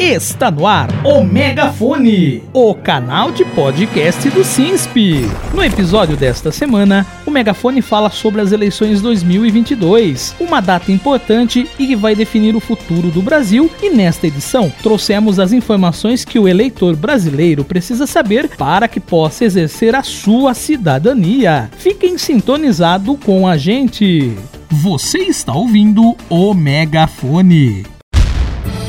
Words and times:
Está 0.00 0.50
no 0.50 0.66
ar 0.66 0.88
o 1.04 1.22
Megafone, 1.22 2.42
o 2.54 2.74
canal 2.74 3.30
de 3.30 3.44
podcast 3.44 4.30
do 4.30 4.42
SINSP. 4.42 5.28
No 5.52 5.62
episódio 5.62 6.16
desta 6.16 6.50
semana, 6.50 7.06
o 7.26 7.30
Megafone 7.30 7.82
fala 7.82 8.08
sobre 8.08 8.40
as 8.40 8.50
eleições 8.50 9.02
2022, 9.02 10.36
uma 10.40 10.62
data 10.62 10.90
importante 10.90 11.68
e 11.78 11.86
que 11.86 11.94
vai 11.94 12.14
definir 12.14 12.56
o 12.56 12.60
futuro 12.60 13.10
do 13.10 13.20
Brasil. 13.20 13.70
E 13.82 13.90
nesta 13.90 14.26
edição, 14.26 14.72
trouxemos 14.82 15.38
as 15.38 15.52
informações 15.52 16.24
que 16.24 16.38
o 16.38 16.48
eleitor 16.48 16.96
brasileiro 16.96 17.62
precisa 17.62 18.06
saber 18.06 18.48
para 18.56 18.88
que 18.88 19.00
possa 19.00 19.44
exercer 19.44 19.94
a 19.94 20.02
sua 20.02 20.54
cidadania. 20.54 21.70
Fiquem 21.76 22.16
sintonizados 22.16 23.18
com 23.22 23.46
a 23.46 23.58
gente. 23.58 24.34
Você 24.70 25.18
está 25.18 25.52
ouvindo 25.52 26.16
o 26.30 26.54
Megafone 26.54 27.99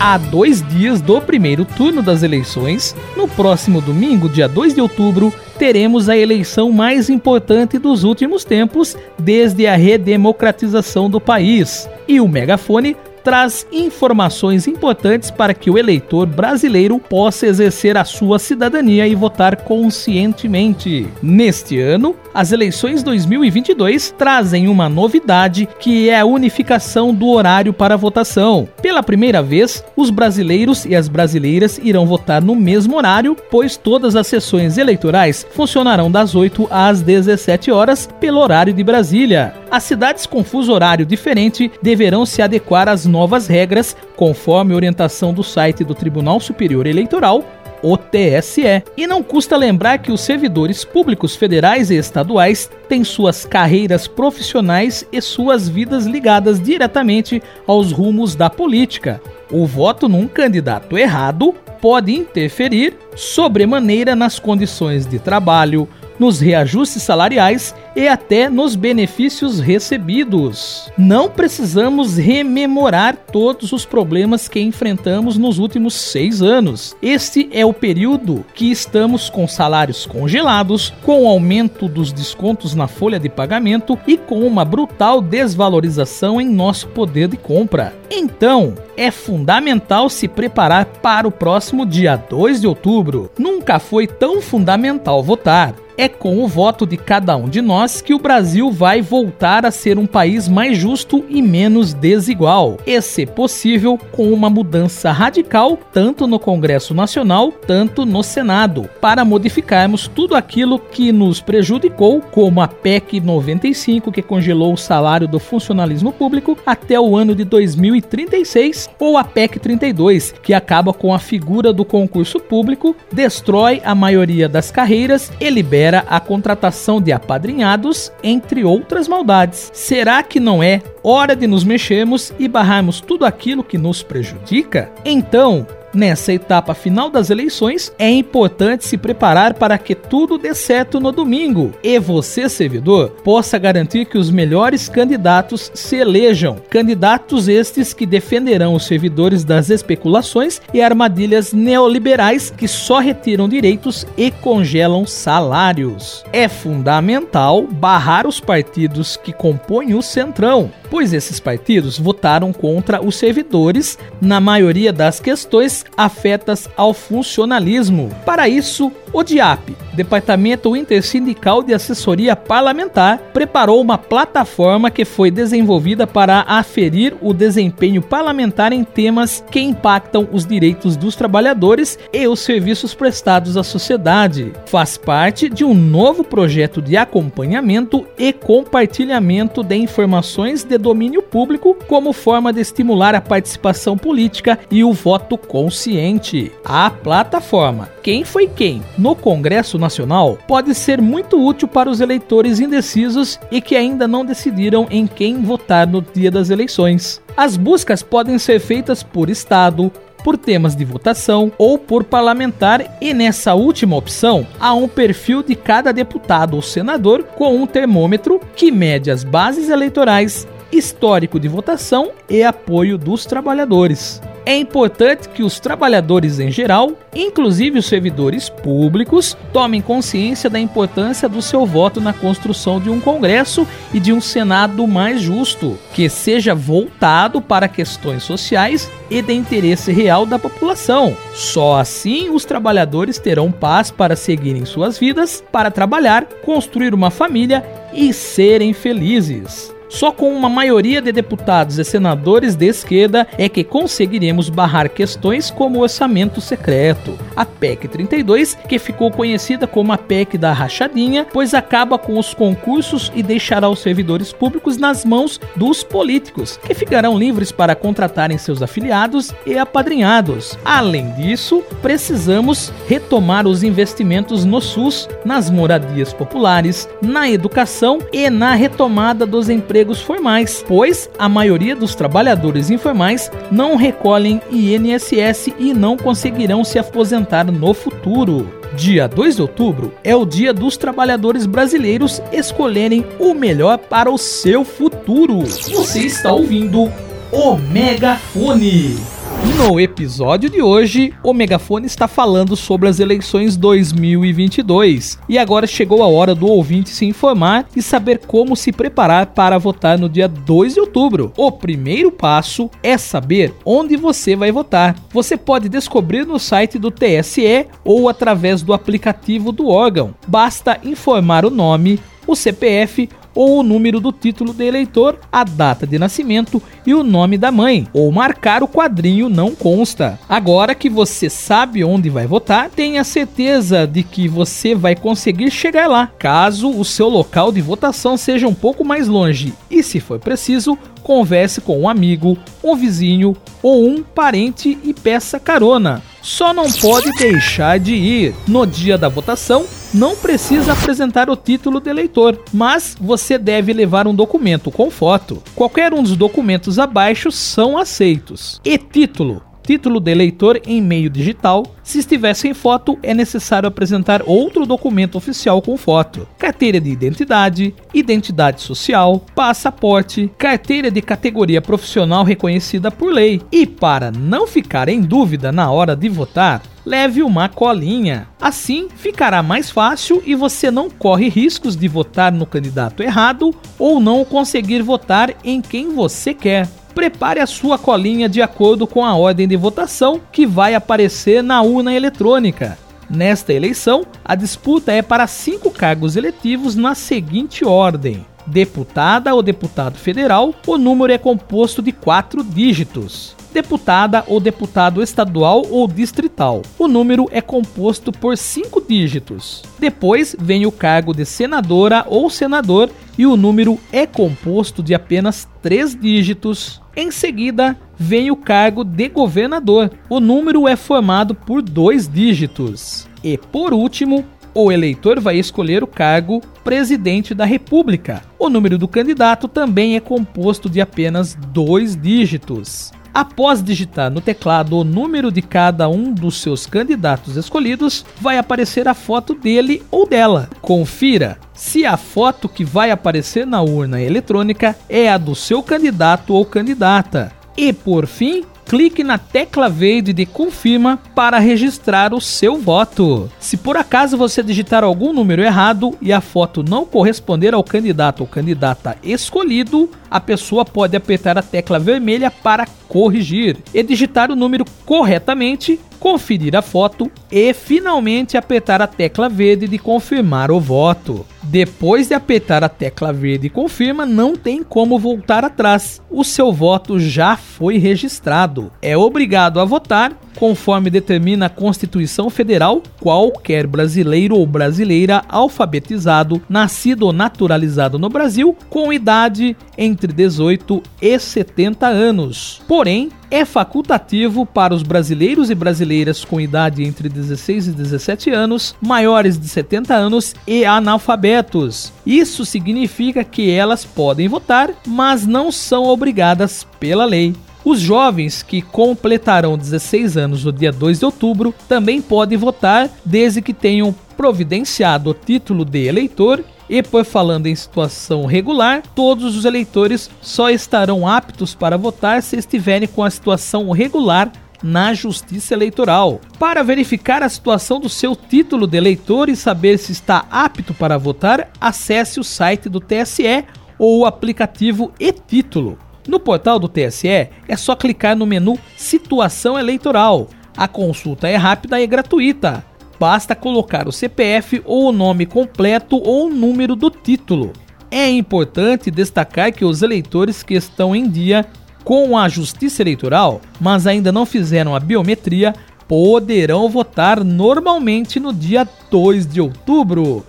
a 0.03 0.17
dois 0.17 0.67
dias 0.67 0.99
do 0.99 1.21
primeiro 1.21 1.63
turno 1.63 2.01
das 2.01 2.23
eleições, 2.23 2.95
no 3.15 3.27
próximo 3.27 3.79
domingo, 3.79 4.27
dia 4.27 4.47
2 4.47 4.73
de 4.73 4.81
outubro, 4.81 5.31
teremos 5.59 6.09
a 6.09 6.17
eleição 6.17 6.71
mais 6.71 7.07
importante 7.07 7.77
dos 7.77 8.03
últimos 8.03 8.43
tempos 8.43 8.97
desde 9.19 9.67
a 9.67 9.75
redemocratização 9.75 11.07
do 11.07 11.21
país. 11.21 11.87
E 12.07 12.19
o 12.19 12.27
megafone 12.27 12.97
traz 13.23 13.65
informações 13.71 14.67
importantes 14.67 15.31
para 15.31 15.53
que 15.53 15.69
o 15.69 15.77
eleitor 15.77 16.25
brasileiro 16.25 16.99
possa 16.99 17.47
exercer 17.47 17.97
a 17.97 18.05
sua 18.05 18.39
cidadania 18.39 19.07
e 19.07 19.15
votar 19.15 19.57
conscientemente. 19.57 21.07
Neste 21.21 21.79
ano, 21.79 22.15
as 22.33 22.51
eleições 22.51 23.03
2022 23.03 24.13
trazem 24.17 24.67
uma 24.67 24.87
novidade 24.87 25.67
que 25.79 26.09
é 26.09 26.19
a 26.19 26.25
unificação 26.25 27.13
do 27.13 27.27
horário 27.29 27.73
para 27.73 27.97
votação. 27.97 28.67
Pela 28.81 29.03
primeira 29.03 29.41
vez, 29.41 29.83
os 29.95 30.09
brasileiros 30.09 30.85
e 30.85 30.95
as 30.95 31.07
brasileiras 31.07 31.79
irão 31.81 32.05
votar 32.05 32.41
no 32.41 32.55
mesmo 32.55 32.95
horário, 32.95 33.35
pois 33.49 33.77
todas 33.77 34.15
as 34.15 34.27
sessões 34.27 34.77
eleitorais 34.77 35.45
funcionarão 35.51 36.09
das 36.09 36.35
8 36.35 36.67
às 36.69 37.01
17 37.01 37.71
horas 37.71 38.09
pelo 38.19 38.39
horário 38.39 38.73
de 38.73 38.83
Brasília. 38.83 39.53
As 39.69 39.83
cidades 39.83 40.25
com 40.25 40.43
fuso 40.43 40.71
horário 40.71 41.05
diferente 41.05 41.71
deverão 41.81 42.25
se 42.25 42.41
adequar 42.41 42.89
às 42.89 43.05
novas 43.11 43.45
regras, 43.45 43.95
conforme 44.15 44.73
orientação 44.73 45.33
do 45.33 45.43
site 45.43 45.83
do 45.83 45.93
Tribunal 45.93 46.39
Superior 46.39 46.87
Eleitoral 46.87 47.43
o 47.81 47.97
TSE. 47.97 48.83
E 48.95 49.07
não 49.07 49.23
custa 49.23 49.57
lembrar 49.57 49.97
que 49.97 50.11
os 50.11 50.21
servidores 50.21 50.83
públicos 50.83 51.35
federais 51.35 51.89
e 51.89 51.95
estaduais 51.95 52.69
têm 52.87 53.03
suas 53.03 53.45
carreiras 53.45 54.07
profissionais 54.07 55.05
e 55.11 55.21
suas 55.21 55.67
vidas 55.67 56.05
ligadas 56.05 56.61
diretamente 56.61 57.41
aos 57.65 57.91
rumos 57.91 58.35
da 58.35 58.49
política. 58.49 59.21
O 59.51 59.65
voto 59.65 60.07
num 60.07 60.27
candidato 60.27 60.97
errado 60.97 61.53
pode 61.81 62.13
interferir 62.13 62.95
sobremaneira 63.15 64.15
nas 64.15 64.39
condições 64.39 65.05
de 65.05 65.17
trabalho, 65.17 65.89
nos 66.21 66.39
reajustes 66.39 67.01
salariais 67.01 67.73
e 67.95 68.07
até 68.07 68.47
nos 68.47 68.75
benefícios 68.75 69.59
recebidos. 69.59 70.91
Não 70.95 71.27
precisamos 71.27 72.15
rememorar 72.15 73.17
todos 73.31 73.71
os 73.71 73.85
problemas 73.85 74.47
que 74.47 74.59
enfrentamos 74.59 75.35
nos 75.35 75.57
últimos 75.57 75.95
seis 75.95 76.43
anos. 76.43 76.95
Este 77.01 77.49
é 77.51 77.65
o 77.65 77.73
período 77.73 78.45
que 78.53 78.69
estamos 78.69 79.31
com 79.31 79.47
salários 79.47 80.05
congelados, 80.05 80.93
com 81.03 81.27
aumento 81.27 81.87
dos 81.87 82.13
descontos 82.13 82.75
na 82.75 82.87
folha 82.87 83.19
de 83.19 83.27
pagamento 83.27 83.97
e 84.05 84.15
com 84.15 84.41
uma 84.41 84.63
brutal 84.63 85.23
desvalorização 85.23 86.39
em 86.39 86.47
nosso 86.47 86.87
poder 86.89 87.29
de 87.29 87.37
compra. 87.37 87.95
Então, 88.11 88.75
é 88.95 89.09
fundamental 89.09 90.07
se 90.07 90.27
preparar 90.27 90.85
para 90.85 91.27
o 91.27 91.31
próximo 91.31 91.83
dia 91.83 92.15
2 92.15 92.61
de 92.61 92.67
outubro. 92.67 93.31
Nunca 93.39 93.79
foi 93.79 94.05
tão 94.05 94.39
fundamental 94.39 95.23
votar. 95.23 95.73
É 95.97 96.07
com 96.07 96.43
o 96.43 96.47
voto 96.47 96.85
de 96.85 96.95
cada 96.95 97.35
um 97.35 97.49
de 97.49 97.61
nós 97.61 98.01
que 98.01 98.13
o 98.13 98.19
Brasil 98.19 98.71
vai 98.71 99.01
voltar 99.01 99.65
a 99.65 99.71
ser 99.71 99.97
um 99.97 100.05
país 100.05 100.47
mais 100.47 100.77
justo 100.77 101.25
e 101.29 101.41
menos 101.41 101.93
desigual. 101.93 102.77
E 102.85 103.01
se 103.01 103.25
possível, 103.25 103.99
com 104.11 104.31
uma 104.31 104.49
mudança 104.49 105.11
radical 105.11 105.77
tanto 105.91 106.27
no 106.27 106.39
Congresso 106.39 106.93
Nacional, 106.93 107.51
tanto 107.51 108.05
no 108.05 108.23
Senado, 108.23 108.89
para 109.01 109.25
modificarmos 109.25 110.07
tudo 110.07 110.35
aquilo 110.35 110.79
que 110.79 111.11
nos 111.11 111.41
prejudicou, 111.41 112.21
como 112.21 112.61
a 112.61 112.67
PEC 112.67 113.19
95 113.19 114.11
que 114.11 114.21
congelou 114.21 114.73
o 114.73 114.77
salário 114.77 115.27
do 115.27 115.39
funcionalismo 115.39 116.11
público 116.11 116.57
até 116.65 116.99
o 116.99 117.15
ano 117.15 117.35
de 117.35 117.43
2036, 117.43 118.89
ou 118.99 119.17
a 119.17 119.23
PEC 119.23 119.59
32, 119.59 120.33
que 120.41 120.53
acaba 120.53 120.93
com 120.93 121.13
a 121.13 121.19
figura 121.19 121.73
do 121.73 121.83
concurso 121.83 122.39
público, 122.39 122.95
destrói 123.11 123.81
a 123.83 123.93
maioria 123.93 124.47
das 124.47 124.71
carreiras 124.71 125.31
e 125.39 125.49
libera 125.49 125.80
era 125.81 126.05
a 126.07 126.19
contratação 126.19 127.01
de 127.01 127.11
apadrinhados, 127.11 128.11
entre 128.23 128.63
outras 128.63 129.07
maldades. 129.07 129.71
Será 129.73 130.21
que 130.23 130.39
não 130.39 130.61
é 130.61 130.81
hora 131.03 131.35
de 131.35 131.47
nos 131.47 131.63
mexermos 131.63 132.31
e 132.37 132.47
barrarmos 132.47 133.01
tudo 133.01 133.25
aquilo 133.25 133.63
que 133.63 133.77
nos 133.77 134.03
prejudica? 134.03 134.91
Então, 135.03 135.65
Nessa 135.93 136.31
etapa 136.31 136.73
final 136.73 137.09
das 137.09 137.29
eleições, 137.29 137.91
é 137.99 138.09
importante 138.09 138.85
se 138.85 138.97
preparar 138.97 139.53
para 139.55 139.77
que 139.77 139.93
tudo 139.93 140.37
dê 140.37 140.55
certo 140.55 140.99
no 140.99 141.11
domingo 141.11 141.73
e 141.83 141.99
você, 141.99 142.47
servidor, 142.47 143.09
possa 143.23 143.57
garantir 143.57 144.05
que 144.05 144.17
os 144.17 144.29
melhores 144.29 144.87
candidatos 144.87 145.69
se 145.73 145.97
elejam. 145.97 146.57
Candidatos 146.69 147.47
estes 147.49 147.93
que 147.93 148.05
defenderão 148.05 148.73
os 148.73 148.85
servidores 148.85 149.43
das 149.43 149.69
especulações 149.69 150.61
e 150.73 150.81
armadilhas 150.81 151.51
neoliberais 151.51 152.49
que 152.49 152.67
só 152.67 152.99
retiram 152.99 153.49
direitos 153.49 154.05
e 154.17 154.31
congelam 154.31 155.05
salários. 155.05 156.23
É 156.31 156.47
fundamental 156.47 157.67
barrar 157.67 158.25
os 158.25 158.39
partidos 158.39 159.17
que 159.17 159.33
compõem 159.33 159.93
o 159.93 160.01
Centrão, 160.01 160.71
pois 160.89 161.11
esses 161.13 161.39
partidos 161.39 161.99
votaram 161.99 162.53
contra 162.53 163.03
os 163.03 163.15
servidores 163.15 163.97
na 164.21 164.39
maioria 164.39 164.93
das 164.93 165.19
questões 165.19 165.80
afetas 165.95 166.69
ao 166.75 166.93
funcionalismo. 166.93 168.09
Para 168.25 168.47
isso, 168.47 168.91
o 169.13 169.23
DIAP, 169.23 169.75
Departamento 169.93 170.75
Intersindical 170.75 171.61
de 171.61 171.73
Assessoria 171.73 172.35
Parlamentar, 172.35 173.19
preparou 173.33 173.81
uma 173.81 173.97
plataforma 173.97 174.89
que 174.89 175.03
foi 175.03 175.29
desenvolvida 175.29 176.07
para 176.07 176.41
aferir 176.47 177.15
o 177.21 177.33
desempenho 177.33 178.01
parlamentar 178.01 178.71
em 178.71 178.83
temas 178.83 179.43
que 179.51 179.59
impactam 179.59 180.27
os 180.31 180.45
direitos 180.45 180.95
dos 180.95 181.15
trabalhadores 181.15 181.99
e 182.13 182.27
os 182.27 182.39
serviços 182.39 182.93
prestados 182.93 183.57
à 183.57 183.63
sociedade. 183.63 184.53
Faz 184.65 184.97
parte 184.97 185.49
de 185.49 185.63
um 185.65 185.73
novo 185.73 186.23
projeto 186.23 186.81
de 186.81 186.95
acompanhamento 186.95 188.07
e 188.17 188.31
compartilhamento 188.31 189.63
de 189.63 189.75
informações 189.75 190.63
de 190.63 190.77
domínio 190.77 191.21
público 191.21 191.75
como 191.87 192.13
forma 192.13 192.53
de 192.53 192.61
estimular 192.61 193.13
a 193.15 193.21
participação 193.21 193.97
política 193.97 194.59
e 194.69 194.83
o 194.83 194.93
voto 194.93 195.37
consciente. 195.37 196.51
A 196.63 196.89
plataforma 196.89 197.89
Quem 198.01 198.23
Foi 198.23 198.47
Quem 198.47 198.81
no 198.97 199.15
Congresso 199.15 199.77
Nacional 199.81 200.37
pode 200.47 200.73
ser 200.73 201.01
muito 201.01 201.43
útil 201.43 201.67
para 201.67 201.89
os 201.89 201.99
eleitores 201.99 202.59
indecisos 202.59 203.37
e 203.51 203.59
que 203.59 203.75
ainda 203.75 204.07
não 204.07 204.23
decidiram 204.23 204.87
em 204.89 205.05
quem 205.05 205.41
votar 205.41 205.85
no 205.85 206.01
dia 206.01 206.31
das 206.31 206.49
eleições. 206.49 207.21
As 207.35 207.57
buscas 207.57 208.01
podem 208.01 208.37
ser 208.37 208.59
feitas 208.59 209.03
por 209.03 209.29
estado, 209.29 209.91
por 210.23 210.37
temas 210.37 210.75
de 210.75 210.85
votação 210.85 211.51
ou 211.57 211.77
por 211.77 212.03
parlamentar, 212.03 212.97
e 213.01 213.13
nessa 213.13 213.53
última 213.53 213.95
opção 213.95 214.47
há 214.59 214.73
um 214.73 214.87
perfil 214.87 215.43
de 215.43 215.55
cada 215.55 215.91
deputado 215.91 216.55
ou 216.55 216.61
senador 216.61 217.23
com 217.23 217.55
um 217.55 217.67
termômetro 217.67 218.39
que 218.55 218.71
mede 218.71 219.11
as 219.11 219.23
bases 219.23 219.69
eleitorais, 219.69 220.47
histórico 220.71 221.39
de 221.39 221.47
votação 221.47 222.11
e 222.29 222.43
apoio 222.43 222.97
dos 222.97 223.25
trabalhadores. 223.25 224.21
É 224.43 224.57
importante 224.57 225.29
que 225.29 225.43
os 225.43 225.59
trabalhadores 225.59 226.39
em 226.39 226.49
geral, 226.49 226.93
inclusive 227.15 227.77
os 227.77 227.85
servidores 227.85 228.49
públicos, 228.49 229.37
tomem 229.53 229.81
consciência 229.81 230.49
da 230.49 230.59
importância 230.59 231.29
do 231.29 231.41
seu 231.41 231.63
voto 231.65 232.01
na 232.01 232.11
construção 232.11 232.79
de 232.79 232.89
um 232.89 232.99
Congresso 232.99 233.67
e 233.93 233.99
de 233.99 234.11
um 234.11 234.19
Senado 234.19 234.87
mais 234.87 235.21
justo, 235.21 235.77
que 235.93 236.09
seja 236.09 236.55
voltado 236.55 237.39
para 237.39 237.67
questões 237.67 238.23
sociais 238.23 238.89
e 239.11 239.21
de 239.21 239.33
interesse 239.33 239.91
real 239.91 240.25
da 240.25 240.39
população. 240.39 241.15
Só 241.35 241.77
assim 241.77 242.29
os 242.29 242.43
trabalhadores 242.43 243.19
terão 243.19 243.51
paz 243.51 243.91
para 243.91 244.15
seguirem 244.15 244.65
suas 244.65 244.97
vidas, 244.97 245.43
para 245.51 245.69
trabalhar, 245.69 246.25
construir 246.43 246.95
uma 246.95 247.11
família 247.11 247.63
e 247.93 248.11
serem 248.11 248.73
felizes. 248.73 249.71
Só 249.91 250.09
com 250.09 250.33
uma 250.33 250.47
maioria 250.47 251.01
de 251.01 251.11
deputados 251.11 251.77
e 251.77 251.83
senadores 251.83 252.55
de 252.55 252.65
esquerda 252.65 253.27
é 253.37 253.49
que 253.49 253.61
conseguiremos 253.61 254.47
barrar 254.47 254.89
questões 254.89 255.51
como 255.51 255.77
o 255.77 255.81
orçamento 255.81 256.39
secreto. 256.39 257.19
A 257.35 257.43
PEC 257.43 257.89
32, 257.89 258.55
que 258.69 258.79
ficou 258.79 259.11
conhecida 259.11 259.67
como 259.67 259.91
a 259.91 259.97
PEC 259.97 260.37
da 260.37 260.53
rachadinha, 260.53 261.27
pois 261.31 261.53
acaba 261.53 261.97
com 261.97 262.17
os 262.17 262.33
concursos 262.33 263.11
e 263.13 263.21
deixará 263.21 263.67
os 263.67 263.79
servidores 263.79 264.31
públicos 264.31 264.77
nas 264.77 265.03
mãos 265.03 265.41
dos 265.57 265.83
políticos, 265.83 266.57
que 266.65 266.73
ficarão 266.73 267.19
livres 267.19 267.51
para 267.51 267.75
contratarem 267.75 268.37
seus 268.37 268.61
afiliados 268.61 269.33
e 269.45 269.57
apadrinhados. 269.57 270.57
Além 270.63 271.11
disso, 271.15 271.61
precisamos 271.81 272.71
retomar 272.87 273.45
os 273.45 273.61
investimentos 273.61 274.45
no 274.45 274.61
SUS, 274.61 275.09
nas 275.25 275.49
moradias 275.49 276.13
populares, 276.13 276.87
na 277.01 277.29
educação 277.29 277.99
e 278.13 278.29
na 278.29 278.55
retomada 278.55 279.25
dos 279.25 279.49
empregos 279.49 279.80
formais, 280.01 280.63
pois 280.67 281.09
a 281.17 281.27
maioria 281.27 281.75
dos 281.75 281.95
trabalhadores 281.95 282.69
informais 282.69 283.31
não 283.51 283.75
recolhem 283.75 284.41
INSS 284.51 285.53
e 285.57 285.73
não 285.73 285.97
conseguirão 285.97 286.63
se 286.63 286.77
aposentar 286.77 287.45
no 287.51 287.73
futuro. 287.73 288.61
Dia 288.75 289.07
2 289.07 289.35
de 289.35 289.41
outubro 289.41 289.93
é 290.03 290.15
o 290.15 290.25
dia 290.25 290.53
dos 290.53 290.77
trabalhadores 290.77 291.45
brasileiros 291.45 292.21
escolherem 292.31 293.05
o 293.19 293.33
melhor 293.33 293.77
para 293.77 294.09
o 294.09 294.17
seu 294.17 294.63
futuro. 294.63 295.39
Você 295.39 295.99
está 296.01 296.31
ouvindo 296.31 296.91
o 297.31 297.55
Megafone. 297.57 299.20
No 299.61 299.79
episódio 299.79 300.49
de 300.49 300.59
hoje, 300.59 301.13
o 301.23 301.35
Megafone 301.35 301.85
está 301.85 302.07
falando 302.07 302.55
sobre 302.55 302.89
as 302.89 302.99
eleições 302.99 303.55
2022 303.55 305.19
e 305.29 305.37
agora 305.37 305.67
chegou 305.67 306.01
a 306.01 306.07
hora 306.07 306.33
do 306.33 306.47
ouvinte 306.47 306.89
se 306.89 307.05
informar 307.05 307.67
e 307.75 307.81
saber 307.81 308.19
como 308.25 308.55
se 308.55 308.71
preparar 308.71 309.27
para 309.27 309.59
votar 309.59 309.99
no 309.99 310.09
dia 310.09 310.27
2 310.27 310.73
de 310.73 310.79
outubro. 310.79 311.31
O 311.37 311.51
primeiro 311.51 312.11
passo 312.11 312.71
é 312.81 312.97
saber 312.97 313.53
onde 313.63 313.95
você 313.95 314.35
vai 314.35 314.51
votar. 314.51 314.95
Você 315.11 315.37
pode 315.37 315.69
descobrir 315.69 316.25
no 316.25 316.39
site 316.39 316.79
do 316.79 316.89
TSE 316.89 317.67
ou 317.83 318.09
através 318.09 318.63
do 318.63 318.73
aplicativo 318.73 319.51
do 319.51 319.67
órgão. 319.67 320.15
Basta 320.27 320.79
informar 320.83 321.45
o 321.45 321.51
nome, 321.51 321.99
o 322.25 322.35
CPF 322.35 323.07
ou 323.33 323.59
o 323.59 323.63
número 323.63 323.99
do 323.99 324.11
título 324.11 324.53
de 324.53 324.65
eleitor, 324.65 325.19
a 325.31 325.43
data 325.43 325.85
de 325.87 325.97
nascimento 325.97 326.61
e 326.85 326.93
o 326.93 327.03
nome 327.03 327.37
da 327.37 327.51
mãe, 327.51 327.87
ou 327.93 328.11
marcar 328.11 328.63
o 328.63 328.67
quadrinho 328.67 329.29
não 329.29 329.55
consta. 329.55 330.19
Agora 330.27 330.75
que 330.75 330.89
você 330.89 331.29
sabe 331.29 331.83
onde 331.83 332.09
vai 332.09 332.27
votar, 332.27 332.69
tenha 332.69 333.03
certeza 333.03 333.85
de 333.87 334.03
que 334.03 334.27
você 334.27 334.75
vai 334.75 334.95
conseguir 334.95 335.51
chegar 335.51 335.87
lá, 335.87 336.11
caso 336.19 336.69
o 336.69 336.83
seu 336.83 337.07
local 337.07 337.51
de 337.51 337.61
votação 337.61 338.17
seja 338.17 338.47
um 338.47 338.53
pouco 338.53 338.83
mais 338.83 339.07
longe 339.07 339.53
e, 339.69 339.81
se 339.81 339.99
for 339.99 340.19
preciso, 340.19 340.77
converse 341.01 341.61
com 341.61 341.79
um 341.79 341.89
amigo, 341.89 342.37
um 342.63 342.75
vizinho 342.75 343.35
ou 343.61 343.87
um 343.87 344.03
parente 344.03 344.77
e 344.83 344.93
peça 344.93 345.39
carona. 345.39 346.01
Só 346.21 346.53
não 346.53 346.71
pode 346.71 347.11
deixar 347.13 347.79
de 347.79 347.93
ir. 347.93 348.35
No 348.47 348.65
dia 348.65 348.97
da 348.97 349.09
votação, 349.09 349.65
não 349.93 350.15
precisa 350.15 350.73
apresentar 350.73 351.29
o 351.29 351.35
título 351.35 351.79
de 351.79 351.89
eleitor, 351.89 352.39
mas 352.53 352.95
você 352.99 353.37
deve 353.37 353.73
levar 353.73 354.07
um 354.07 354.15
documento 354.15 354.71
com 354.71 354.89
foto. 354.89 355.41
Qualquer 355.55 355.93
um 355.93 356.03
dos 356.03 356.15
documentos 356.15 356.79
abaixo 356.79 357.31
são 357.31 357.77
aceitos. 357.77 358.61
E 358.63 358.77
título? 358.77 359.50
Título 359.71 360.01
de 360.01 360.11
eleitor 360.11 360.59
em 360.65 360.81
meio 360.81 361.09
digital. 361.09 361.63
Se 361.81 361.99
estiver 361.99 362.33
sem 362.33 362.53
foto, 362.53 362.99
é 363.01 363.13
necessário 363.13 363.69
apresentar 363.69 364.21
outro 364.25 364.65
documento 364.65 365.17
oficial 365.17 365.61
com 365.61 365.77
foto: 365.77 366.27
carteira 366.37 366.77
de 366.77 366.89
identidade, 366.89 367.73
identidade 367.93 368.59
social, 368.59 369.25
passaporte, 369.33 370.29
carteira 370.37 370.91
de 370.91 371.01
categoria 371.01 371.61
profissional 371.61 372.25
reconhecida 372.25 372.91
por 372.91 373.13
lei. 373.13 373.41
E 373.49 373.65
para 373.65 374.11
não 374.11 374.45
ficar 374.45 374.89
em 374.89 374.99
dúvida 374.99 375.53
na 375.53 375.71
hora 375.71 375.95
de 375.95 376.09
votar, 376.09 376.61
leve 376.85 377.23
uma 377.23 377.47
colinha. 377.47 378.27
Assim 378.41 378.89
ficará 378.93 379.41
mais 379.41 379.69
fácil 379.69 380.21
e 380.25 380.35
você 380.35 380.69
não 380.69 380.89
corre 380.89 381.29
riscos 381.29 381.77
de 381.77 381.87
votar 381.87 382.29
no 382.29 382.45
candidato 382.45 383.01
errado 383.01 383.55
ou 383.79 384.01
não 384.01 384.25
conseguir 384.25 384.81
votar 384.81 385.33
em 385.45 385.61
quem 385.61 385.93
você 385.95 386.33
quer 386.33 386.67
prepare 386.91 387.39
a 387.39 387.47
sua 387.47 387.77
colinha 387.77 388.29
de 388.29 388.41
acordo 388.41 388.85
com 388.85 389.03
a 389.03 389.15
ordem 389.15 389.47
de 389.47 389.55
votação 389.55 390.21
que 390.31 390.45
vai 390.45 390.75
aparecer 390.75 391.41
na 391.41 391.61
urna 391.61 391.93
eletrônica. 391.93 392.77
Nesta 393.09 393.51
eleição, 393.51 394.05
a 394.23 394.35
disputa 394.35 394.91
é 394.91 395.01
para 395.01 395.27
cinco 395.27 395.69
cargos 395.69 396.15
eletivos 396.15 396.75
na 396.75 396.95
seguinte 396.95 397.65
ordem: 397.65 398.25
deputada 398.47 399.35
ou 399.35 399.43
deputado 399.43 399.97
federal, 399.97 400.53
o 400.65 400.77
número 400.77 401.11
é 401.11 401.17
composto 401.17 401.81
de 401.81 401.91
quatro 401.91 402.43
dígitos. 402.43 403.35
Deputada 403.53 404.23
ou 404.27 404.39
deputado 404.39 405.03
estadual 405.03 405.63
ou 405.69 405.85
distrital, 405.85 406.61
o 406.79 406.87
número 406.87 407.27
é 407.31 407.41
composto 407.41 408.09
por 408.09 408.37
cinco 408.37 408.81
dígitos. 408.81 409.61
Depois 409.77 410.33
vem 410.39 410.65
o 410.65 410.71
cargo 410.71 411.13
de 411.13 411.25
senadora 411.25 412.05
ou 412.07 412.29
senador 412.29 412.89
e 413.17 413.25
o 413.25 413.35
número 413.35 413.77
é 413.91 414.05
composto 414.05 414.81
de 414.81 414.93
apenas 414.93 415.49
três 415.61 415.93
dígitos. 415.93 416.80
Em 416.95 417.09
seguida, 417.09 417.77
vem 417.97 418.31
o 418.31 418.35
cargo 418.35 418.83
de 418.83 419.07
governador. 419.07 419.91
O 420.09 420.19
número 420.19 420.67
é 420.67 420.75
formado 420.75 421.33
por 421.33 421.61
dois 421.61 422.07
dígitos. 422.07 423.07
E 423.23 423.37
por 423.37 423.73
último, 423.73 424.25
o 424.53 424.71
eleitor 424.71 425.19
vai 425.19 425.37
escolher 425.37 425.83
o 425.83 425.87
cargo 425.87 426.41
presidente 426.63 427.33
da 427.33 427.45
República. 427.45 428.21
O 428.37 428.49
número 428.49 428.77
do 428.77 428.87
candidato 428.87 429.47
também 429.47 429.95
é 429.95 430.01
composto 430.01 430.69
de 430.69 430.81
apenas 430.81 431.37
dois 431.53 431.95
dígitos. 431.95 432.91
Após 433.13 433.61
digitar 433.61 434.09
no 434.09 434.21
teclado 434.21 434.77
o 434.77 434.83
número 434.83 435.31
de 435.31 435.41
cada 435.41 435.89
um 435.89 436.13
dos 436.13 436.41
seus 436.41 436.65
candidatos 436.65 437.35
escolhidos, 437.35 438.05
vai 438.19 438.37
aparecer 438.37 438.87
a 438.87 438.93
foto 438.93 439.33
dele 439.33 439.83
ou 439.91 440.07
dela. 440.07 440.49
Confira 440.61 441.37
se 441.53 441.85
a 441.85 441.97
foto 441.97 442.47
que 442.47 442.63
vai 442.63 442.89
aparecer 442.89 443.45
na 443.45 443.61
urna 443.61 444.01
eletrônica 444.01 444.75
é 444.89 445.09
a 445.09 445.17
do 445.17 445.35
seu 445.35 445.61
candidato 445.61 446.33
ou 446.33 446.45
candidata. 446.45 447.31
E 447.57 447.73
por 447.73 448.07
fim, 448.07 448.45
clique 448.71 449.03
na 449.03 449.17
tecla 449.17 449.67
verde 449.67 450.13
de 450.13 450.25
confirma 450.25 450.97
para 451.13 451.39
registrar 451.39 452.13
o 452.13 452.21
seu 452.21 452.55
voto. 452.55 453.29
Se 453.37 453.57
por 453.57 453.75
acaso 453.75 454.17
você 454.17 454.41
digitar 454.41 454.81
algum 454.81 455.11
número 455.11 455.43
errado 455.43 455.97
e 456.01 456.13
a 456.13 456.21
foto 456.21 456.63
não 456.63 456.85
corresponder 456.85 457.53
ao 457.53 457.65
candidato 457.65 458.21
ou 458.21 458.27
candidata 458.27 458.95
escolhido, 459.03 459.89
a 460.09 460.21
pessoa 460.21 460.63
pode 460.63 460.95
apertar 460.95 461.37
a 461.37 461.43
tecla 461.43 461.79
vermelha 461.79 462.31
para 462.31 462.65
corrigir 462.87 463.57
e 463.73 463.83
digitar 463.83 464.31
o 464.31 464.37
número 464.37 464.63
corretamente, 464.85 465.77
conferir 466.01 466.55
a 466.55 466.63
foto 466.63 467.11
e 467.31 467.53
finalmente 467.53 468.35
apertar 468.35 468.81
a 468.81 468.87
tecla 468.87 469.29
verde 469.29 469.67
de 469.67 469.77
confirmar 469.77 470.49
o 470.49 470.59
voto. 470.59 471.23
Depois 471.43 472.07
de 472.07 472.15
apertar 472.15 472.63
a 472.63 472.69
tecla 472.69 473.13
verde 473.13 473.49
confirma, 473.49 474.03
não 474.03 474.35
tem 474.35 474.63
como 474.63 474.97
voltar 474.97 475.45
atrás. 475.45 476.01
O 476.09 476.23
seu 476.23 476.51
voto 476.51 476.99
já 476.99 477.37
foi 477.37 477.77
registrado. 477.77 478.71
É 478.81 478.97
obrigado 478.97 479.59
a 479.59 479.65
votar 479.65 480.17
conforme 480.35 480.89
determina 480.89 481.45
a 481.45 481.49
Constituição 481.49 482.29
Federal, 482.29 482.81
qualquer 482.99 483.67
brasileiro 483.67 484.35
ou 484.35 484.45
brasileira 484.45 485.23
alfabetizado, 485.27 486.41
nascido 486.49 487.03
ou 487.03 487.13
naturalizado 487.13 487.99
no 487.99 488.09
Brasil, 488.09 488.55
com 488.69 488.91
idade 488.91 489.55
entre 489.77 490.11
18 490.11 490.81
e 491.01 491.19
70 491.19 491.87
anos. 491.87 492.61
Porém, 492.67 493.09
é 493.31 493.45
facultativo 493.45 494.45
para 494.45 494.73
os 494.73 494.83
brasileiros 494.83 495.49
e 495.49 495.55
brasileiras 495.55 496.25
com 496.25 496.39
idade 496.39 496.83
entre 496.83 497.07
16 497.07 497.67
e 497.67 497.71
17 497.71 498.29
anos, 498.29 498.75
maiores 498.81 499.39
de 499.39 499.47
70 499.47 499.95
anos 499.95 500.35
e 500.45 500.65
analfabetos. 500.65 501.93
Isso 502.05 502.45
significa 502.45 503.23
que 503.23 503.49
elas 503.49 503.85
podem 503.85 504.27
votar, 504.27 504.69
mas 504.85 505.25
não 505.25 505.51
são 505.51 505.85
obrigadas 505.85 506.67
pela 506.77 507.05
lei. 507.05 507.33
Os 507.63 507.79
jovens 507.79 508.41
que 508.41 508.61
completarão 508.61 509.57
16 509.57 510.17
anos 510.17 510.43
no 510.43 510.51
dia 510.51 510.71
2 510.71 510.99
de 510.99 511.05
outubro 511.05 511.53
também 511.67 512.01
podem 512.01 512.37
votar 512.37 512.89
desde 513.05 513.41
que 513.41 513.53
tenham 513.53 513.93
providenciado 514.17 515.11
o 515.11 515.13
título 515.13 515.63
de 515.63 515.85
eleitor 515.85 516.43
e 516.67 516.81
por 516.81 517.05
falando 517.05 517.47
em 517.47 517.55
situação 517.55 518.25
regular, 518.25 518.81
todos 518.95 519.35
os 519.35 519.45
eleitores 519.45 520.09
só 520.21 520.49
estarão 520.49 521.07
aptos 521.07 521.53
para 521.53 521.77
votar 521.77 522.23
se 522.23 522.37
estiverem 522.37 522.87
com 522.87 523.03
a 523.03 523.09
situação 523.09 523.69
regular 523.71 524.31
na 524.63 524.93
Justiça 524.93 525.53
Eleitoral. 525.53 526.21
Para 526.39 526.63
verificar 526.63 527.21
a 527.23 527.29
situação 527.29 527.79
do 527.79 527.89
seu 527.89 528.15
título 528.15 528.65
de 528.65 528.77
eleitor 528.77 529.27
e 529.27 529.35
saber 529.35 529.77
se 529.77 529.91
está 529.91 530.25
apto 530.31 530.73
para 530.73 530.97
votar, 530.97 531.51
acesse 531.59 532.19
o 532.19 532.23
site 532.23 532.69
do 532.69 532.79
TSE 532.79 533.43
ou 533.77 533.99
o 533.99 534.05
aplicativo 534.05 534.91
e-título. 534.99 535.77
No 536.07 536.19
portal 536.19 536.59
do 536.59 536.67
TSE 536.67 537.07
é 537.07 537.55
só 537.57 537.75
clicar 537.75 538.15
no 538.15 538.25
menu 538.25 538.57
Situação 538.75 539.57
Eleitoral. 539.57 540.27
A 540.55 540.67
consulta 540.67 541.27
é 541.27 541.35
rápida 541.35 541.79
e 541.79 541.87
gratuita 541.87 542.65
basta 543.01 543.35
colocar 543.35 543.87
o 543.87 543.91
CPF 543.91 544.61
ou 544.63 544.89
o 544.89 544.91
nome 544.91 545.25
completo 545.25 545.95
ou 545.95 546.27
o 546.27 546.29
número 546.29 546.75
do 546.75 546.91
título. 546.91 547.51
É 547.89 548.07
importante 548.07 548.91
destacar 548.91 549.51
que 549.51 549.65
os 549.65 549.81
eleitores 549.81 550.43
que 550.43 550.53
estão 550.53 550.95
em 550.95 551.09
dia 551.09 551.47
com 551.83 552.15
a 552.15 552.29
Justiça 552.29 552.83
Eleitoral, 552.83 553.41
mas 553.59 553.87
ainda 553.87 554.11
não 554.11 554.23
fizeram 554.23 554.75
a 554.75 554.79
biometria, 554.79 555.51
poderão 555.87 556.69
votar 556.69 557.23
normalmente 557.23 558.19
no 558.19 558.31
dia 558.31 558.69
2 558.91 559.25
de 559.25 559.41
outubro. 559.41 560.23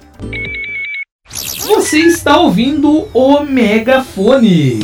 Você 1.29 1.99
está 1.99 2.38
ouvindo 2.38 3.07
o 3.12 3.41
Megafone. 3.41 4.81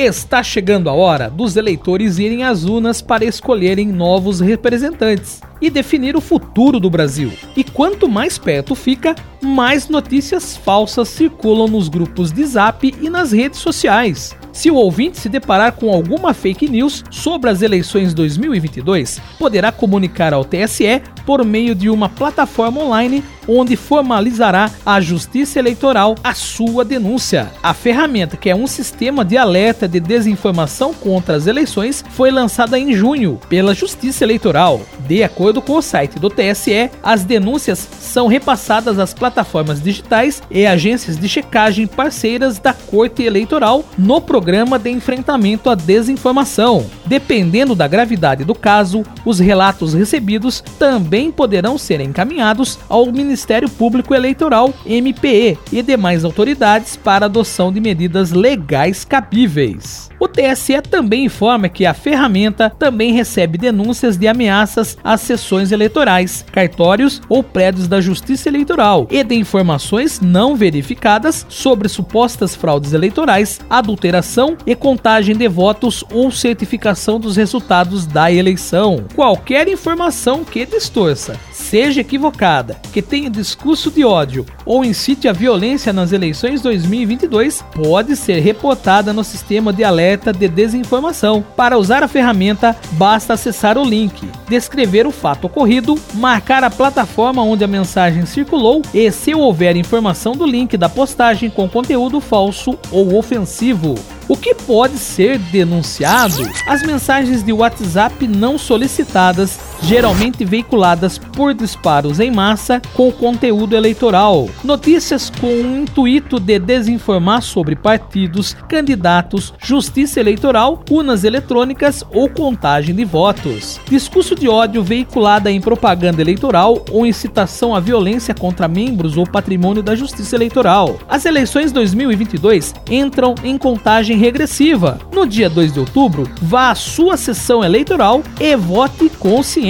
Está 0.00 0.44
chegando 0.44 0.88
a 0.88 0.92
hora 0.92 1.28
dos 1.28 1.56
eleitores 1.56 2.20
irem 2.20 2.44
às 2.44 2.62
urnas 2.62 3.02
para 3.02 3.24
escolherem 3.24 3.88
novos 3.88 4.38
representantes 4.38 5.40
e 5.60 5.70
definir 5.70 6.16
o 6.16 6.20
futuro 6.20 6.80
do 6.80 6.90
Brasil. 6.90 7.32
E 7.56 7.64
quanto 7.64 8.08
mais 8.08 8.38
perto 8.38 8.74
fica, 8.74 9.14
mais 9.42 9.88
notícias 9.88 10.56
falsas 10.56 11.08
circulam 11.08 11.68
nos 11.68 11.88
grupos 11.88 12.32
de 12.32 12.44
zap 12.44 12.94
e 13.00 13.08
nas 13.08 13.32
redes 13.32 13.60
sociais. 13.60 14.36
Se 14.52 14.72
o 14.72 14.74
ouvinte 14.74 15.18
se 15.18 15.28
deparar 15.28 15.72
com 15.72 15.92
alguma 15.92 16.34
fake 16.34 16.68
news 16.68 17.04
sobre 17.12 17.48
as 17.48 17.62
eleições 17.62 18.12
2022, 18.12 19.20
poderá 19.38 19.70
comunicar 19.70 20.34
ao 20.34 20.44
TSE 20.44 21.00
por 21.24 21.44
meio 21.44 21.76
de 21.76 21.88
uma 21.88 22.08
plataforma 22.08 22.80
online 22.80 23.22
onde 23.46 23.76
formalizará 23.76 24.70
a 24.84 25.00
Justiça 25.00 25.58
Eleitoral 25.58 26.14
a 26.22 26.34
sua 26.34 26.84
denúncia. 26.84 27.50
A 27.62 27.72
ferramenta, 27.72 28.36
que 28.36 28.50
é 28.50 28.54
um 28.54 28.66
sistema 28.66 29.24
de 29.24 29.36
alerta 29.36 29.88
de 29.88 30.00
desinformação 30.00 30.92
contra 30.92 31.36
as 31.36 31.46
eleições, 31.46 32.04
foi 32.10 32.30
lançada 32.30 32.78
em 32.78 32.92
junho 32.92 33.40
pela 33.48 33.74
Justiça 33.74 34.24
Eleitoral. 34.24 34.82
De 35.06 35.22
acordo 35.22 35.47
com 35.54 35.74
o 35.74 35.82
site 35.82 36.18
do 36.18 36.28
TSE, 36.28 36.90
as 37.02 37.24
denúncias 37.24 37.78
são 37.78 38.26
repassadas 38.26 38.98
às 38.98 39.14
plataformas 39.14 39.82
digitais 39.82 40.42
e 40.50 40.66
agências 40.66 41.16
de 41.16 41.28
checagem 41.28 41.86
parceiras 41.86 42.58
da 42.58 42.72
Corte 42.72 43.22
Eleitoral 43.22 43.84
no 43.96 44.20
programa 44.20 44.78
de 44.78 44.90
enfrentamento 44.90 45.70
à 45.70 45.74
desinformação. 45.74 46.86
Dependendo 47.06 47.74
da 47.74 47.88
gravidade 47.88 48.44
do 48.44 48.54
caso, 48.54 49.02
os 49.24 49.38
relatos 49.38 49.94
recebidos 49.94 50.62
também 50.78 51.30
poderão 51.30 51.78
ser 51.78 52.00
encaminhados 52.00 52.78
ao 52.88 53.06
Ministério 53.06 53.68
Público 53.68 54.14
Eleitoral, 54.14 54.72
MPE, 54.84 55.58
e 55.72 55.82
demais 55.82 56.24
autoridades 56.24 56.96
para 56.96 57.26
adoção 57.26 57.72
de 57.72 57.80
medidas 57.80 58.32
legais 58.32 59.04
cabíveis. 59.04 60.08
O 60.20 60.26
TSE 60.26 60.80
também 60.82 61.24
informa 61.24 61.68
que 61.68 61.86
a 61.86 61.94
ferramenta 61.94 62.70
também 62.70 63.12
recebe 63.12 63.56
denúncias 63.56 64.16
de 64.16 64.26
ameaças 64.26 64.98
às 65.02 65.20
sessões 65.38 65.72
eleitorais, 65.72 66.44
cartórios 66.52 67.22
ou 67.28 67.42
prédios 67.42 67.88
da 67.88 68.00
Justiça 68.00 68.48
Eleitoral 68.48 69.06
e 69.10 69.22
de 69.22 69.34
informações 69.34 70.20
não 70.20 70.56
verificadas 70.56 71.46
sobre 71.48 71.88
supostas 71.88 72.54
fraudes 72.54 72.92
eleitorais, 72.92 73.60
adulteração 73.70 74.56
e 74.66 74.74
contagem 74.74 75.36
de 75.36 75.48
votos 75.48 76.04
ou 76.12 76.30
certificação 76.30 77.18
dos 77.20 77.36
resultados 77.36 78.06
da 78.06 78.30
eleição. 78.30 79.04
Qualquer 79.14 79.68
informação 79.68 80.44
que 80.44 80.66
distorça 80.66 81.47
seja 81.68 82.00
equivocada, 82.00 82.80
que 82.94 83.02
tenha 83.02 83.28
discurso 83.28 83.90
de 83.90 84.02
ódio 84.02 84.46
ou 84.64 84.82
incite 84.82 85.28
a 85.28 85.32
violência 85.34 85.92
nas 85.92 86.12
eleições 86.12 86.62
2022, 86.62 87.62
pode 87.74 88.16
ser 88.16 88.40
reportada 88.40 89.12
no 89.12 89.22
sistema 89.22 89.70
de 89.70 89.84
alerta 89.84 90.32
de 90.32 90.48
desinformação. 90.48 91.44
Para 91.54 91.76
usar 91.76 92.02
a 92.02 92.08
ferramenta, 92.08 92.74
basta 92.92 93.34
acessar 93.34 93.76
o 93.76 93.84
link, 93.84 94.26
descrever 94.48 95.06
o 95.06 95.12
fato 95.12 95.46
ocorrido, 95.46 95.94
marcar 96.14 96.64
a 96.64 96.70
plataforma 96.70 97.42
onde 97.42 97.64
a 97.64 97.68
mensagem 97.68 98.24
circulou 98.24 98.80
e, 98.94 99.10
se 99.12 99.34
houver 99.34 99.76
informação 99.76 100.32
do 100.32 100.46
link 100.46 100.74
da 100.74 100.88
postagem 100.88 101.50
com 101.50 101.68
conteúdo 101.68 102.18
falso 102.18 102.78
ou 102.90 103.14
ofensivo. 103.14 103.94
O 104.28 104.36
que 104.36 104.54
pode 104.54 104.98
ser 104.98 105.38
denunciado? 105.38 106.50
As 106.66 106.82
mensagens 106.82 107.42
de 107.42 107.50
WhatsApp 107.50 108.28
não 108.28 108.58
solicitadas, 108.58 109.58
geralmente 109.82 110.44
veiculadas 110.44 111.18
por 111.18 111.54
disparos 111.54 112.20
em 112.20 112.30
massa 112.30 112.80
com 112.94 113.12
conteúdo 113.12 113.76
eleitoral. 113.76 114.48
Notícias 114.64 115.30
com 115.30 115.46
o 115.46 115.76
intuito 115.78 116.40
de 116.40 116.58
desinformar 116.58 117.42
sobre 117.42 117.76
partidos, 117.76 118.54
candidatos, 118.68 119.52
justiça 119.58 120.20
eleitoral, 120.20 120.82
urnas 120.90 121.24
eletrônicas 121.24 122.04
ou 122.12 122.28
contagem 122.28 122.94
de 122.94 123.04
votos. 123.04 123.80
Discurso 123.88 124.34
de 124.34 124.48
ódio 124.48 124.82
veiculada 124.82 125.50
em 125.50 125.60
propaganda 125.60 126.20
eleitoral 126.20 126.84
ou 126.90 127.06
incitação 127.06 127.74
à 127.74 127.80
violência 127.80 128.34
contra 128.34 128.68
membros 128.68 129.16
ou 129.16 129.26
patrimônio 129.26 129.82
da 129.82 129.94
justiça 129.94 130.36
eleitoral. 130.36 130.98
As 131.08 131.24
eleições 131.24 131.72
2022 131.72 132.74
entram 132.90 133.34
em 133.44 133.56
contagem 133.56 134.16
regressiva. 134.16 134.98
No 135.12 135.26
dia 135.26 135.48
2 135.48 135.72
de 135.72 135.80
outubro, 135.80 136.28
vá 136.40 136.70
à 136.70 136.74
sua 136.74 137.16
sessão 137.16 137.64
eleitoral 137.64 138.22
e 138.40 138.56
vote 138.56 139.08
consciente. 139.18 139.67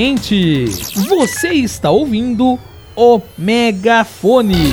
Você 1.09 1.55
está 1.55 1.91
ouvindo 1.91 2.57
o 2.95 3.21
Megafone. 3.37 4.73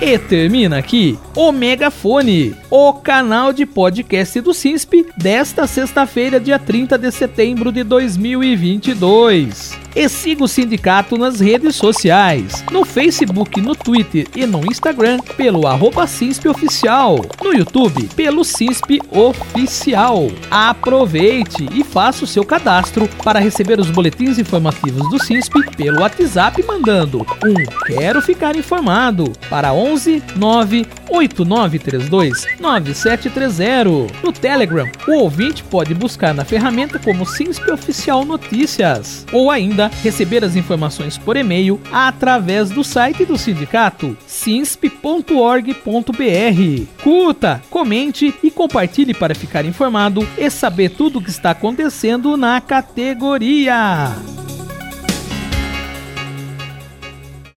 E 0.00 0.16
termina 0.16 0.78
aqui 0.78 1.18
o 1.34 1.50
Megafone, 1.50 2.54
o 2.70 2.92
canal 2.92 3.52
de 3.52 3.66
podcast 3.66 4.40
do 4.40 4.54
SINSP 4.54 5.06
desta 5.16 5.66
sexta-feira, 5.66 6.38
dia 6.38 6.56
30 6.56 6.96
de 6.96 7.10
setembro 7.10 7.72
de 7.72 7.82
2022 7.82 9.73
e 9.94 10.08
siga 10.08 10.44
o 10.44 10.48
sindicato 10.48 11.16
nas 11.16 11.40
redes 11.40 11.76
sociais, 11.76 12.64
no 12.70 12.84
Facebook, 12.84 13.60
no 13.60 13.74
Twitter 13.74 14.26
e 14.34 14.44
no 14.46 14.64
Instagram 14.64 15.18
pelo 15.36 15.66
arroba 15.66 16.04
Oficial, 16.04 17.24
no 17.42 17.52
YouTube 17.52 18.08
pelo 18.14 18.44
CISP 18.44 19.00
Oficial. 19.10 20.28
Aproveite 20.50 21.66
e 21.72 21.84
faça 21.84 22.24
o 22.24 22.26
seu 22.26 22.44
cadastro 22.44 23.08
para 23.22 23.38
receber 23.38 23.78
os 23.78 23.90
boletins 23.90 24.38
informativos 24.38 25.08
do 25.10 25.22
CISP 25.22 25.76
pelo 25.76 26.00
WhatsApp 26.00 26.62
mandando 26.66 27.26
um 27.44 27.54
Quero 27.86 28.20
Ficar 28.20 28.56
Informado 28.56 29.32
para 29.48 29.72
11 29.72 30.22
9 30.36 30.86
8932 31.08 32.46
9730. 32.58 34.14
No 34.22 34.32
Telegram, 34.32 34.88
o 35.06 35.12
ouvinte 35.12 35.62
pode 35.64 35.94
buscar 35.94 36.34
na 36.34 36.44
ferramenta 36.44 36.98
como 36.98 37.26
CISP 37.26 37.70
Oficial 37.70 38.24
Notícias 38.24 39.26
ou 39.32 39.50
ainda 39.50 39.83
ainda 39.84 39.90
receber 40.02 40.44
as 40.44 40.56
informações 40.56 41.18
por 41.18 41.36
e-mail 41.36 41.80
através 41.92 42.70
do 42.70 42.84
site 42.84 43.24
do 43.24 43.36
sindicato 43.36 44.16
sinsp.org.br. 44.26 45.82
Curta, 47.02 47.62
comente 47.70 48.34
e 48.42 48.50
compartilhe 48.50 49.14
para 49.14 49.34
ficar 49.34 49.64
informado 49.64 50.26
e 50.36 50.50
saber 50.50 50.90
tudo 50.90 51.18
o 51.18 51.22
que 51.22 51.30
está 51.30 51.50
acontecendo 51.50 52.36
na 52.36 52.60
categoria. 52.60 54.12